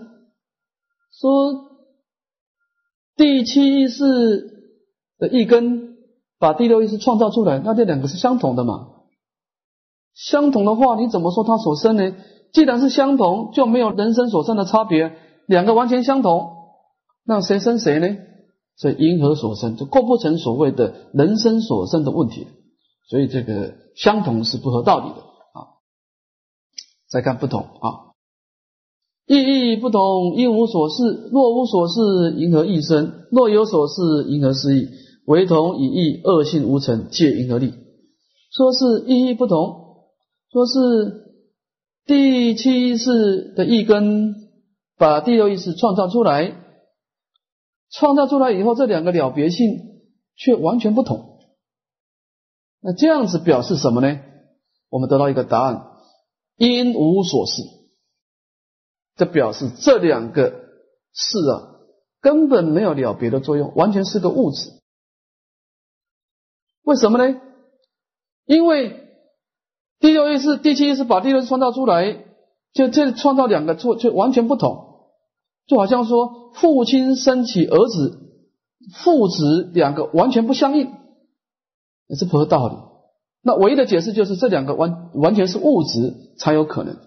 [1.12, 1.70] 说
[3.16, 4.04] 第七意识
[5.18, 5.28] 的。
[5.28, 5.98] 一根
[6.40, 8.88] 把第六意识创造出来，那这两个是相同的嘛？
[10.14, 12.16] 相同的话，你怎么说它所生呢？
[12.52, 16.50] 既然是相同，就没有人生所生的差别，两个完全相同，
[17.24, 18.16] 那谁生谁呢？
[18.74, 22.48] 所以因何所生，就构不成所谓的人生所生的问题。
[23.08, 25.78] 所以这个相同是不合道理的啊。
[27.10, 28.14] 再看不同啊，
[29.26, 31.28] 意义不同，因无所事。
[31.30, 33.26] 若无所事，因何意生？
[33.30, 34.88] 若有所事，因何失意？
[35.26, 37.74] 唯同以义恶性无成，借因而立。
[38.50, 40.08] 说是意义不同，
[40.50, 41.36] 说是
[42.04, 44.34] 第七意识的一根
[44.98, 46.56] 把第六意识创造出来，
[47.90, 49.78] 创造出来以后，这两个了别性
[50.36, 51.31] 却完全不同。
[52.82, 54.18] 那这样子表示什么呢？
[54.90, 55.86] 我们得到一个答案：
[56.56, 57.62] 因无所事。
[59.14, 60.50] 这表示这两个
[61.12, 61.78] 事啊，
[62.20, 64.70] 根本没有了别的作用，完全是个物质。
[66.82, 67.40] 为什么呢？
[68.46, 69.06] 因为
[70.00, 72.24] 第六意识、第七意识把第六创造出来，
[72.72, 75.10] 就这创造两个错，就完全不同，
[75.66, 78.18] 就好像说父亲生起儿子，
[78.94, 80.92] 父子两个完全不相应，
[82.12, 82.74] 也是不合道理。
[83.42, 86.98] 那唯一的解释就是这两个完完全是物质才有可能。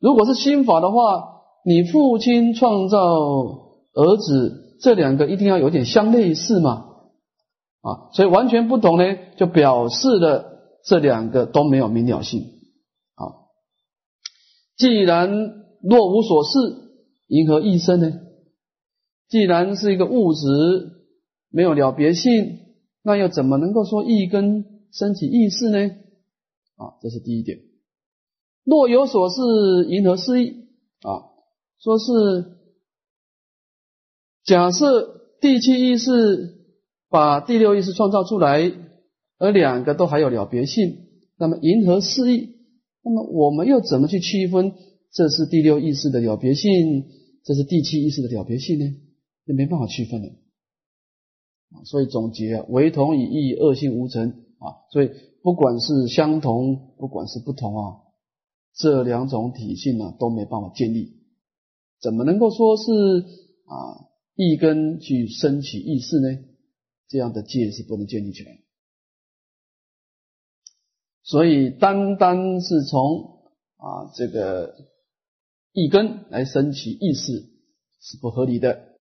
[0.00, 0.96] 如果是心法的话，
[1.66, 2.98] 你父亲创造
[3.92, 6.86] 儿子，这两个一定要有点相类似嘛？
[7.82, 9.04] 啊，所以完全不同呢，
[9.36, 10.46] 就表示了
[10.82, 12.40] 这两个都没有明了性。
[13.16, 13.52] 啊，
[14.78, 15.28] 既然
[15.82, 16.58] 若无所事，
[17.26, 18.12] 银何一生呢？
[19.28, 20.46] 既然是一个物质，
[21.50, 22.60] 没有了别性，
[23.06, 25.78] 那又怎么能够说意根升起意识呢？
[26.74, 27.60] 啊，这是第一点。
[28.64, 30.48] 若有所事，银河失意？
[31.02, 31.30] 啊，
[31.78, 32.56] 说是
[34.44, 36.54] 假设第七意识。
[37.08, 38.72] 把第六意识创造出来，
[39.38, 41.06] 而两个都还有了别性，
[41.38, 42.56] 那么银河四意，
[43.04, 44.72] 那么我们又怎么去区分
[45.12, 47.06] 这是第六意识的了别性，
[47.44, 48.84] 这是第七意识的了别性呢？
[49.46, 50.28] 那没办法区分的。
[51.70, 54.86] 啊所以总结啊，唯同以异，恶性无成啊。
[54.92, 55.10] 所以
[55.42, 57.96] 不管是相同，不管是不同啊，
[58.74, 61.22] 这两种体性呢都没办法建立，
[62.00, 62.82] 怎么能够说是
[63.64, 66.28] 啊一根去升起意识呢？
[67.08, 68.58] 这样的戒是不能建立起来，
[71.22, 73.42] 所以单单是从
[73.76, 74.74] 啊这个
[75.72, 77.48] 一根来升起意识
[78.00, 78.96] 是不合理的。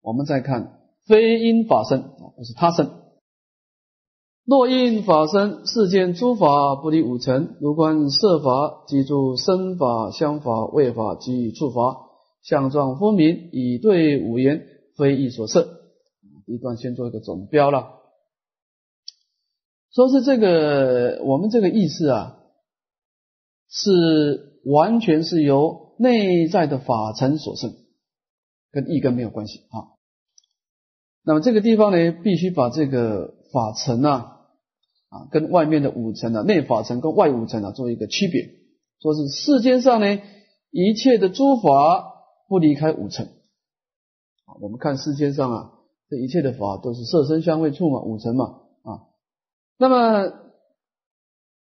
[0.00, 3.00] 我们再看非因法生啊，不是他生。
[4.44, 12.08] 若因法生，世间诸法不离五尘，如观色法，即诸身法、相法、味法及触法，
[12.42, 15.78] 相状分明，以对五言，非意所摄。
[16.44, 18.00] 一段先做一个总标了，
[19.92, 22.38] 说是这个我们这个意思啊，
[23.68, 27.72] 是完全是由内在的法尘所生，
[28.72, 29.94] 跟意根没有关系啊。
[31.24, 34.40] 那么这个地方呢，必须把这个法尘啊，
[35.08, 38.42] 啊，跟外面的五尘啊，内法尘跟外五尘啊，做一个区别。
[39.00, 40.18] 说是世间上呢，
[40.70, 42.12] 一切的诸法
[42.48, 43.26] 不离开五尘。
[43.26, 45.70] 啊，我们看世间上啊，
[46.08, 48.44] 这一切的法都是色身香味触嘛，五尘嘛，
[48.82, 49.06] 啊。
[49.78, 50.32] 那么，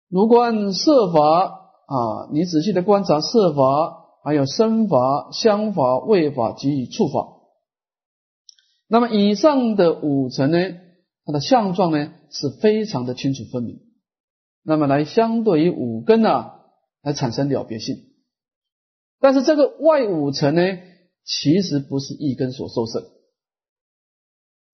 [0.09, 1.19] 如果按色法
[1.85, 7.32] 啊，你仔细的观察色法，还有身法、香法、味法及触法。
[8.87, 10.57] 那么以上的五层呢，
[11.25, 13.79] 它的相状呢是非常的清楚分明。
[14.61, 16.59] 那么来相对于五根啊，
[17.01, 17.95] 来产生了别性。
[19.19, 20.61] 但是这个外五层呢，
[21.23, 23.09] 其实不是一根所受摄。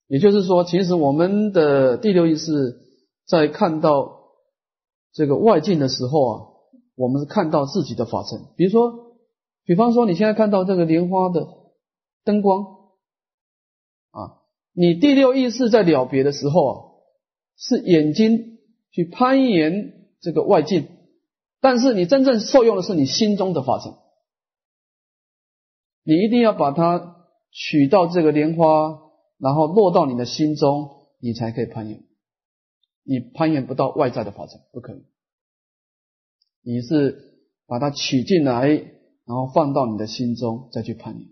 [0.07, 2.51] 也就是说，其实我们的第六意识
[3.25, 4.19] 在看到
[5.13, 6.41] 这个外境的时候啊，
[6.95, 8.39] 我们是看到自己的法身。
[8.57, 9.15] 比如说，
[9.65, 11.47] 比方说你现在看到这个莲花的
[12.25, 12.78] 灯光。
[14.73, 16.75] 你第六意识在了别的时候啊，
[17.57, 18.59] 是眼睛
[18.91, 20.87] 去攀岩这个外境，
[21.59, 23.93] 但是你真正受用的是你心中的法尘，
[26.03, 27.17] 你一定要把它
[27.51, 28.99] 取到这个莲花，
[29.37, 32.03] 然后落到你的心中，你才可以攀岩。
[33.03, 35.03] 你攀岩不到外在的法尘，不可能。
[36.61, 41.27] 你是把它取进来，然后放到你的心中，再去攀岩，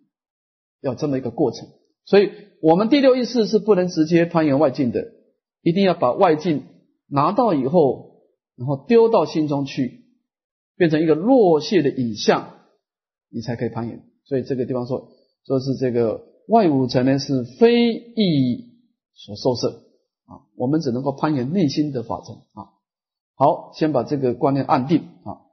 [0.81, 1.69] 要这么一个过程。
[2.05, 2.31] 所以，
[2.61, 5.11] 我们第六意识是不能直接攀岩外境的，
[5.61, 6.63] 一定要把外境
[7.07, 8.23] 拿到以后，
[8.55, 10.05] 然后丢到心中去，
[10.75, 12.55] 变成一个落谢的影像，
[13.29, 14.03] 你才可以攀岩。
[14.25, 15.09] 所以这个地方说，
[15.45, 18.73] 说是这个外五层呢是非意
[19.13, 19.83] 所受摄
[20.25, 22.73] 啊，我们只能够攀岩内心的法层啊。
[23.35, 25.45] 好，先把这个观念按定啊，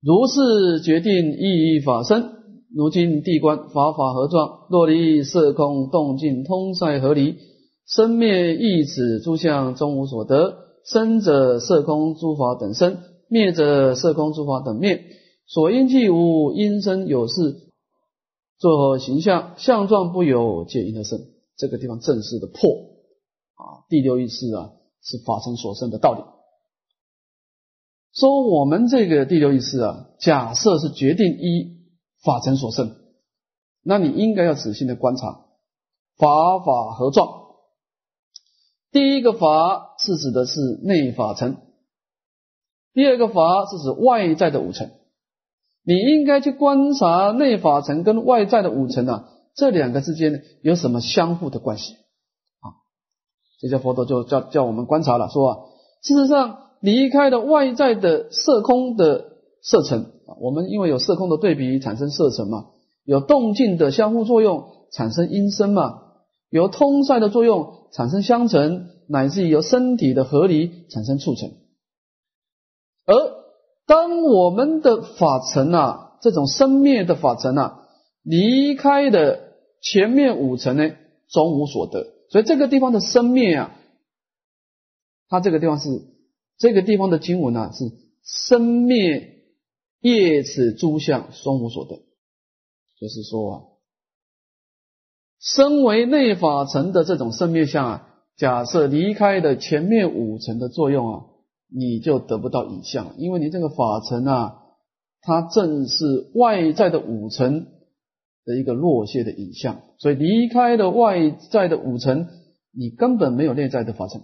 [0.00, 2.41] 如是决定意义法身。
[2.74, 7.36] 如今地观法法合状，若离色空动静通塞合离，
[7.86, 10.56] 生灭异此诸相终无所得。
[10.84, 12.98] 生者色空诸法等生，
[13.28, 15.04] 灭者色空诸法等灭。
[15.46, 17.56] 所因既无因生有事，
[18.58, 21.20] 作形象相状不有，皆因而生。
[21.58, 22.70] 这个地方正式的破
[23.54, 24.70] 啊，第六意识啊
[25.02, 26.22] 是法身所生的道理。
[28.14, 31.71] 说我们这个第六意识啊，假设是决定一。
[32.22, 32.96] 法尘所生，
[33.82, 35.44] 那你应该要仔细的观察
[36.16, 37.42] 法法合状。
[38.90, 41.56] 第一个法是指的是内法尘，
[42.92, 44.92] 第二个法是指外在的五尘。
[45.84, 52.78] 你应该去观察内法尘跟外在的五尘啊，这两个之间有什么相互的关系啊？
[53.60, 55.58] 这些佛陀就叫叫我们观察了，说啊，
[56.02, 59.31] 事实上离开了外在的色空的
[59.62, 60.12] 色尘。
[60.40, 62.66] 我们因为有色空的对比产生色尘嘛，
[63.04, 66.02] 有动静的相互作用产生音声嘛，
[66.50, 71.50] 有通塞的作用产生相成，乃至于由身体的合离产生促成。
[73.04, 73.14] 而
[73.86, 77.88] 当我们的法尘啊，这种生灭的法尘啊，
[78.22, 79.40] 离开的
[79.80, 80.90] 前面五层呢，
[81.28, 82.06] 终无所得。
[82.30, 83.76] 所以这个地方的生灭啊，
[85.28, 85.88] 它这个地方是
[86.58, 87.90] 这个地方的经文啊，是
[88.22, 89.31] 生灭。
[90.02, 91.96] 业此诸相双无所得，
[93.00, 93.62] 就是说啊，
[95.40, 101.24] 身为内法层的这种生灭相啊，假设离开了前面五层的作用啊，
[101.68, 104.62] 你就得不到影像，因为你这个法层啊，
[105.20, 107.66] 它正是外在的五层
[108.44, 112.26] 的一个落谢的影像，所以离开了外在的五层，
[112.72, 114.20] 你根本没有内在的法层。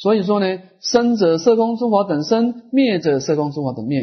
[0.00, 0.46] 所以说呢，
[0.80, 4.00] 生者色空诸法等生，灭者色空诸法等灭。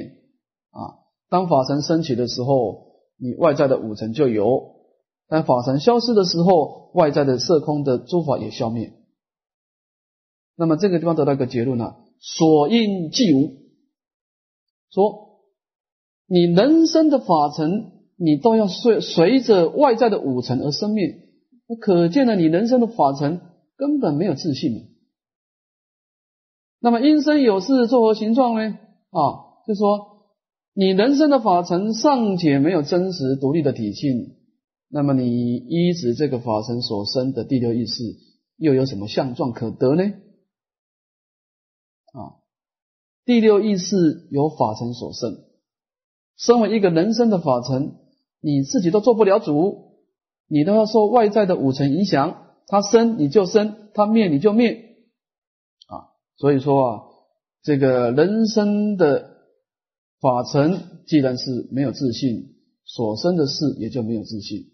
[0.69, 4.45] 啊，当法尘升起的时候，你外在的五尘就有；
[5.27, 8.93] 但法尘消失的时候，外在的色空的诸法也消灭。
[10.55, 13.57] 那么这个地方得到一个结论呢：所应即无。
[14.91, 15.39] 说
[16.27, 21.07] 你人生的法尘，你都要随随着外在的五尘而生灭，
[21.67, 23.41] 那可见了你人生的法尘
[23.75, 24.95] 根本没有自信。
[26.79, 28.77] 那么因生有事作何形状呢？
[29.09, 30.27] 啊，就说
[30.73, 34.35] 你人生的法尘尚且没有真实独立的体性，
[34.89, 38.03] 那么你依止这个法尘所生的第六意识，
[38.57, 40.03] 又有什么相状可得呢？
[42.13, 42.39] 啊，
[43.25, 45.35] 第六意识由法尘所生，
[46.37, 47.95] 身为一个人生的法尘，
[48.39, 49.97] 你自己都做不了主，
[50.47, 54.86] 你都要受外在的五尘影响，它生你就生，它灭你就灭。
[56.37, 57.03] 所以说啊，
[57.63, 59.37] 这个人生的
[60.21, 64.71] 法尘既然是没有自信，所生的事也就没有自信。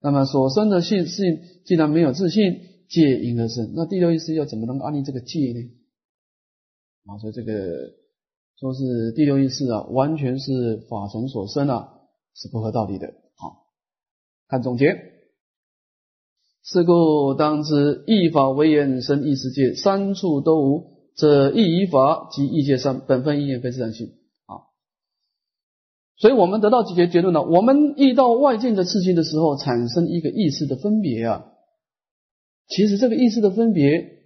[0.00, 2.42] 那么所生的性性既然没有自信，
[2.88, 3.72] 戒因而生。
[3.74, 5.70] 那第六意识又怎么能安立这个戒呢？
[7.06, 7.52] 啊，所以这个
[8.58, 12.00] 说是第六意识啊，完全是法尘所生啊，
[12.34, 13.14] 是不合道理的。
[13.36, 13.66] 好，
[14.48, 15.11] 看总结。
[16.64, 24.12] 是故当知，一法为言生异世界，三处都无，则异于法及异界三，本分一言非自然性。
[24.46, 24.70] 啊，
[26.16, 27.42] 所以我们得到几结结论呢？
[27.42, 31.46] 我们遇到外境的刺激的时候，产生一个意识的分别啊。
[32.68, 34.22] 其实这个意识的分别，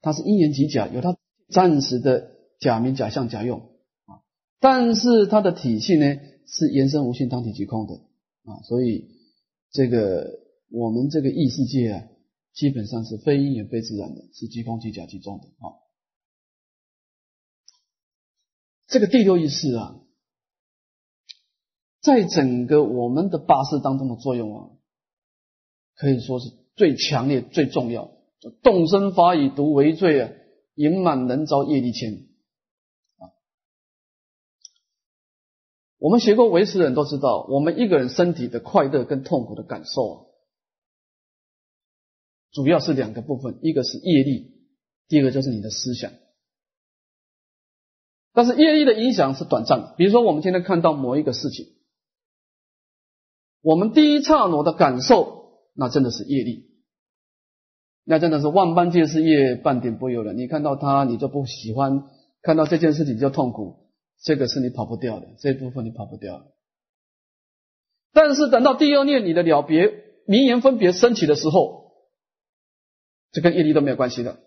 [0.00, 1.16] 它是因缘即假，有它
[1.50, 4.26] 暂时的假名、假象、假用啊。
[4.58, 6.16] 但是它的体系呢，
[6.48, 8.58] 是延伸无性、当体即空的啊。
[8.64, 9.04] 所以
[9.70, 10.42] 这个。
[10.74, 12.08] 我们这个异世界啊，
[12.52, 15.70] 基本上是非因缘非自然的，是即空即假即中的啊。
[18.88, 20.00] 这个第六意识啊，
[22.00, 24.70] 在整个我们的八识当中的作用啊，
[25.94, 28.10] 可以说是最强烈、最重要。
[28.64, 30.32] 动身法以毒为罪啊，
[30.74, 32.14] 淫满能遭业力牵
[33.18, 33.30] 啊。
[35.98, 40.33] 我们学过唯识的人都知道，我们一个人身体的快乐跟痛苦的感受啊。
[42.54, 44.52] 主要是两个部分，一个是业力，
[45.08, 46.12] 第二个就是你的思想。
[48.32, 51.66] 但是业力的影响是短暂的，比如说我们今天看到某一个事情，
[53.60, 56.70] 我们第一刹那的感受，那真的是业力，
[58.04, 60.38] 那真的是万般皆是业，半点不由人。
[60.38, 62.08] 你看到他，你就不喜欢；
[62.40, 63.88] 看到这件事情就痛苦，
[64.22, 66.46] 这个是你跑不掉的，这部分你跑不掉。
[68.12, 69.92] 但是等到第二念你的了别、
[70.26, 71.83] 名言分别升起的时候，
[73.34, 74.40] 这跟业力都没有关系的，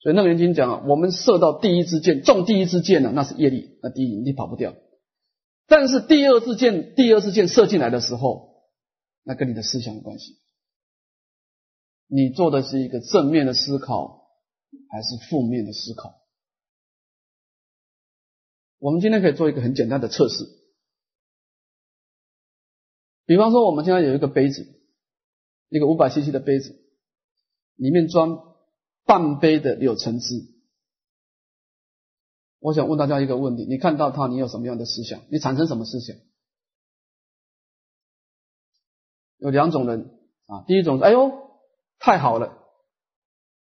[0.00, 4.74] 所以楞严经讲啊，我们射到第一支箭，中第一支箭呢，那是业力，那第一你跑不掉。
[5.68, 8.64] 但是第二支箭，第二支箭射进来的时候，
[9.22, 10.40] 那跟你的思想有关系。
[12.08, 14.26] 你做的是一个正面的思考，
[14.90, 16.20] 还是负面的思考？
[18.80, 20.44] 我们今天可以做一个很简单的测试，
[23.26, 24.66] 比方说，我们现在有一个杯子，
[25.68, 26.86] 一个五百 CC 的杯子。
[27.78, 28.56] 里面装
[29.04, 30.34] 半杯的柳橙汁，
[32.58, 35.22] 我想问大家一个问题：你看到它，你有什么样的思想？
[35.30, 36.16] 你产生什么思想？
[39.36, 41.30] 有两种人啊，第一种，哎呦，
[42.00, 42.58] 太好了，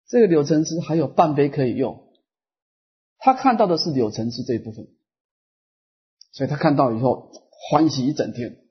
[0.08, 2.10] 这个柳橙汁还有半杯可以用，
[3.18, 4.88] 他看到的是柳橙汁这一部分，
[6.32, 8.64] 所以他看到以后欢喜一整天。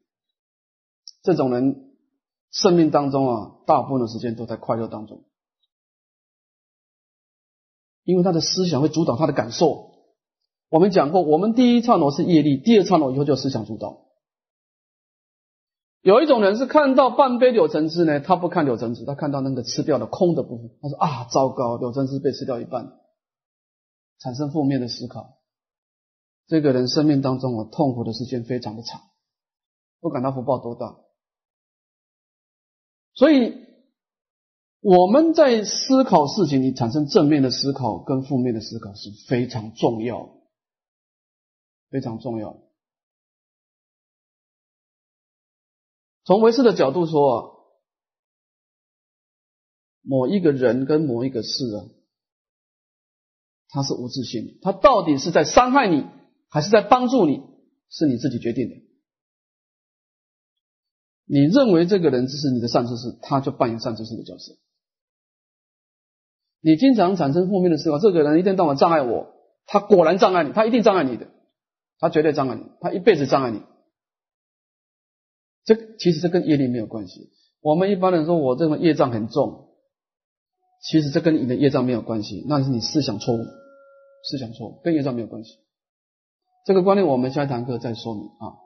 [1.22, 1.86] 这种人。
[2.52, 5.24] 生命当中啊，大部分的时间都在快乐当中，
[8.04, 9.90] 因为他的思想会主导他的感受。
[10.70, 14.06] 我们讲过，我们第一刹那是业力，第二刹那以后就思想主导。
[16.02, 22.94] 有一种人是看到半杯柳橙汁呢，他不看柳橙汁，他看到那个吃掉的空的部分，他说啊，糟糕，柳橙汁被吃掉一半，
[24.20, 25.40] 产生负面的思考。
[26.48, 29.02] 这个人生命当中啊，痛苦的时间非常的长，
[30.00, 30.98] 不管他福报多大。
[33.14, 33.66] 所以
[34.82, 40.38] 我们在思考事情，你产生正面的思考跟负面的思考是非常重要，
[41.90, 42.58] 非常重要。
[46.24, 47.52] 从唯识的角度说啊，
[50.02, 51.90] 某一个人跟某一个事啊，
[53.68, 56.06] 他是无自性，他到底是在伤害你，
[56.48, 57.42] 还是在帮助你，
[57.90, 58.89] 是你自己决定的。
[61.32, 64.56] 你认为这个人就是你的善知识，他就扮演善知识的角色。
[66.60, 69.32] 你经常产生负面的思考，这个人一天到晚障碍我，
[69.68, 71.28] 他果然障碍你，他一定障碍你的，
[72.00, 73.62] 他绝对障碍你，他一辈子障碍你。
[75.66, 77.30] 这其实这跟业力没有关系。
[77.62, 79.70] 我们一般人说我这个业障很重，
[80.82, 83.44] 其实这跟你的业障没有关系，那是你思想错误，
[84.24, 85.60] 思想错误跟业障没有关系。
[86.66, 88.58] 这个观念我们下一堂课再说明啊。